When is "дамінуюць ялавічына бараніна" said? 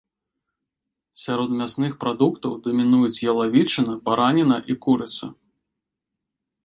2.67-4.57